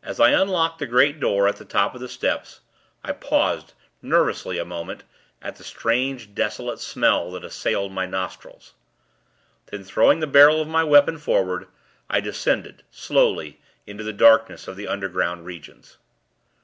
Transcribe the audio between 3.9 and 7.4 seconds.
nervously, a moment, at the strange, desolate smell